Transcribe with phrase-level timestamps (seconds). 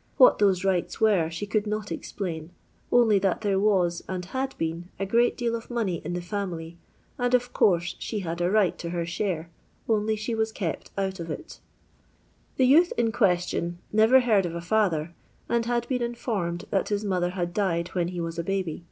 [0.00, 2.50] * What those" rights" were she could not explain,
[2.90, 6.76] only that there was and had been a great desl of money in the family,
[7.18, 9.48] and of course ^e had a right to her share,
[9.88, 11.60] only she was kept out of it
[12.56, 15.12] The youth in question never heard of a ftither,
[15.48, 18.82] and had been informed that his mother had died when he was a baby.